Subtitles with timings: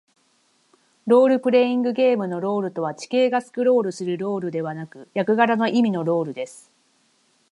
[1.05, 6.71] ロールプレイングゲームのロールとは、地形がスクロールするロールではなく、役柄の意味のロールです。